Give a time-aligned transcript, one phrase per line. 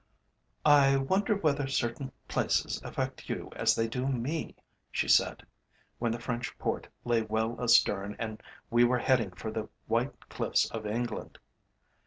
[0.65, 4.55] "I wonder whether certain places affect you as they do me,"
[4.89, 5.45] she said,
[5.99, 8.41] when the French port lay well astern and
[8.71, 11.37] we were heading for the white cliffs of England.